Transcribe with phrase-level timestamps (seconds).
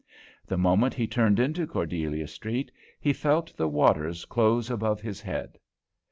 [0.47, 5.59] The moment he turned into Cordelia Street he felt the waters close above his head.